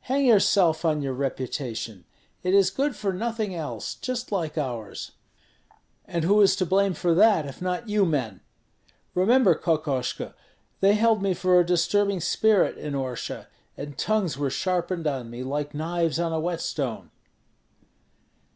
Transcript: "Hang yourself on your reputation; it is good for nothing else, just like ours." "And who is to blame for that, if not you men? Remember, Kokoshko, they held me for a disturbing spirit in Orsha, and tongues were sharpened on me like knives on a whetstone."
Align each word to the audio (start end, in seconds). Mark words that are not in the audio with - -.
"Hang 0.00 0.26
yourself 0.26 0.84
on 0.84 1.02
your 1.02 1.12
reputation; 1.12 2.04
it 2.42 2.52
is 2.52 2.68
good 2.68 2.96
for 2.96 3.12
nothing 3.12 3.54
else, 3.54 3.94
just 3.94 4.32
like 4.32 4.58
ours." 4.58 5.12
"And 6.04 6.24
who 6.24 6.40
is 6.40 6.56
to 6.56 6.66
blame 6.66 6.94
for 6.94 7.14
that, 7.14 7.46
if 7.46 7.62
not 7.62 7.88
you 7.88 8.04
men? 8.04 8.40
Remember, 9.14 9.54
Kokoshko, 9.54 10.34
they 10.80 10.94
held 10.94 11.22
me 11.22 11.32
for 11.32 11.60
a 11.60 11.64
disturbing 11.64 12.18
spirit 12.18 12.76
in 12.76 12.94
Orsha, 12.96 13.46
and 13.76 13.96
tongues 13.96 14.36
were 14.36 14.50
sharpened 14.50 15.06
on 15.06 15.30
me 15.30 15.44
like 15.44 15.74
knives 15.76 16.18
on 16.18 16.32
a 16.32 16.40
whetstone." 16.40 17.12